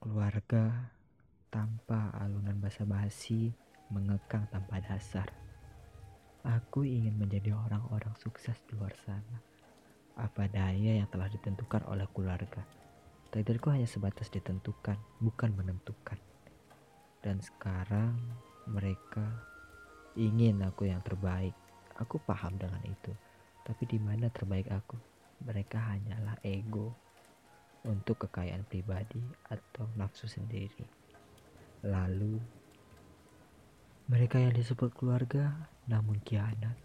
Keluarga 0.00 0.88
tanpa 1.52 2.08
alunan 2.16 2.56
basa-basi 2.56 3.52
mengekang 3.92 4.48
tanpa 4.48 4.80
dasar. 4.80 5.28
Aku 6.40 6.88
ingin 6.88 7.20
menjadi 7.20 7.52
orang-orang 7.52 8.16
sukses 8.16 8.56
di 8.64 8.80
luar 8.80 8.96
sana. 9.04 9.44
Apa 10.16 10.48
daya 10.48 11.04
yang 11.04 11.08
telah 11.12 11.28
ditentukan 11.28 11.84
oleh 11.84 12.08
keluarga. 12.16 12.64
Takdirku 13.28 13.76
hanya 13.76 13.84
sebatas 13.84 14.32
ditentukan, 14.32 14.96
bukan 15.20 15.52
menentukan. 15.52 16.16
Dan 17.20 17.44
sekarang 17.44 18.16
mereka 18.72 19.28
ingin 20.16 20.64
aku 20.64 20.88
yang 20.88 21.04
terbaik. 21.04 21.52
Aku 22.00 22.16
paham 22.24 22.56
dengan 22.56 22.80
itu. 22.88 23.12
Tapi 23.68 23.84
di 23.84 24.00
mana 24.00 24.32
terbaik 24.32 24.72
aku? 24.72 24.96
Mereka 25.44 25.76
hanyalah 25.76 26.40
ego 26.40 27.09
untuk 27.84 28.28
kekayaan 28.28 28.66
pribadi 28.68 29.22
atau 29.48 29.88
nafsu 29.96 30.28
sendiri. 30.28 30.84
Lalu, 31.86 32.36
mereka 34.10 34.42
yang 34.42 34.52
disebut 34.52 34.92
keluarga 34.92 35.70
namun 35.88 36.20
kianat. 36.20 36.76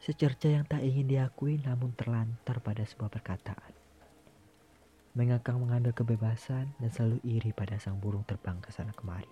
Secerca 0.00 0.48
yang 0.48 0.64
tak 0.64 0.80
ingin 0.84 1.08
diakui 1.08 1.60
namun 1.60 1.92
terlantar 1.96 2.62
pada 2.62 2.84
sebuah 2.86 3.10
perkataan. 3.10 3.72
Mengakang 5.16 5.58
mengambil 5.58 5.90
kebebasan 5.90 6.70
dan 6.78 6.90
selalu 6.94 7.18
iri 7.26 7.50
pada 7.50 7.76
sang 7.82 7.98
burung 7.98 8.22
terbang 8.24 8.62
ke 8.62 8.70
sana 8.70 8.94
kemari. 8.94 9.28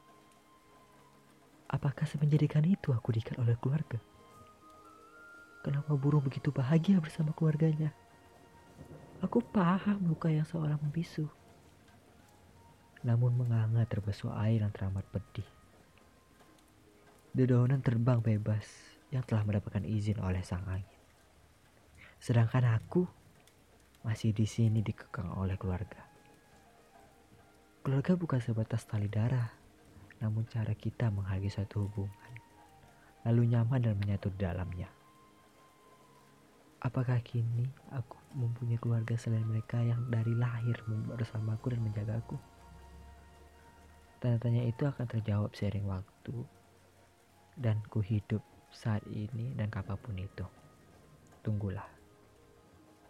Apakah 1.68 2.08
semenjadikan 2.08 2.64
itu 2.64 2.96
aku 2.96 3.12
diikat 3.12 3.36
oleh 3.38 3.54
keluarga? 3.60 4.00
Kenapa 5.60 5.92
burung 6.00 6.24
begitu 6.24 6.48
bahagia 6.48 6.96
bersama 6.96 7.36
keluarganya? 7.36 7.92
Aku 9.18 9.42
paham 9.42 9.98
luka 10.06 10.30
yang 10.30 10.46
seorang 10.46 10.78
membisu. 10.78 11.26
Namun 13.02 13.34
menganga 13.34 13.82
terbesuk 13.82 14.30
air 14.30 14.62
yang 14.62 14.70
teramat 14.70 15.02
pedih. 15.10 15.46
Dedaunan 17.34 17.82
terbang 17.82 18.22
bebas 18.22 18.62
yang 19.10 19.26
telah 19.26 19.42
mendapatkan 19.42 19.82
izin 19.82 20.22
oleh 20.22 20.38
sang 20.46 20.62
angin. 20.70 21.02
Sedangkan 22.22 22.66
aku 22.70 23.10
masih 24.06 24.30
di 24.30 24.46
sini 24.46 24.86
dikekang 24.86 25.34
oleh 25.34 25.58
keluarga. 25.58 26.06
Keluarga 27.82 28.14
bukan 28.14 28.38
sebatas 28.38 28.86
tali 28.86 29.10
darah, 29.10 29.50
namun 30.22 30.46
cara 30.46 30.74
kita 30.78 31.10
menghargai 31.10 31.50
suatu 31.50 31.86
hubungan, 31.86 32.34
lalu 33.26 33.50
nyaman 33.50 33.82
dan 33.82 33.94
menyatu 33.98 34.30
dalamnya. 34.34 34.97
Apakah 36.88 37.20
kini 37.20 37.68
aku 37.92 38.16
mempunyai 38.32 38.80
keluarga 38.80 39.12
selain 39.20 39.44
mereka 39.44 39.76
yang 39.76 40.08
dari 40.08 40.32
lahir 40.32 40.80
bersamaku 40.88 41.76
dan 41.76 41.84
menjagaku? 41.84 42.40
Tanya-tanya 44.24 44.64
itu 44.64 44.88
akan 44.88 45.04
terjawab 45.04 45.52
seiring 45.52 45.84
waktu 45.84 46.48
dan 47.60 47.84
ku 47.92 48.00
hidup 48.00 48.40
saat 48.72 49.04
ini 49.04 49.52
dan 49.52 49.68
kapan 49.68 50.00
pun 50.00 50.16
itu. 50.16 50.48
Tunggulah. 51.44 51.84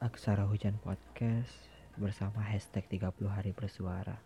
Aksara 0.03 0.51
Hujan 0.51 0.75
Podcast 0.83 1.71
bersama 1.95 2.43
hashtag 2.43 2.83
30 2.91 3.31
hari 3.31 3.55
bersuara. 3.55 4.19